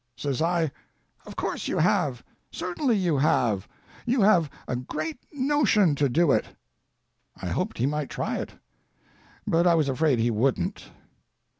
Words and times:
Says 0.17 0.41
I, 0.41 0.71
"Of 1.27 1.35
course 1.35 1.67
you 1.67 1.77
have; 1.77 2.23
certainly 2.51 2.97
you 2.97 3.17
have, 3.19 3.67
you 4.03 4.21
have 4.21 4.49
a 4.67 4.75
great 4.75 5.19
notion 5.31 5.93
to 5.93 6.09
do 6.09 6.31
it." 6.31 6.45
I 7.39 7.49
hoped 7.49 7.77
he 7.77 7.85
might 7.85 8.09
try 8.09 8.37
it, 8.39 8.53
but 9.45 9.67
I 9.67 9.75
was 9.75 9.89
afraid 9.89 10.17
he 10.17 10.31
wouldn't. 10.31 10.89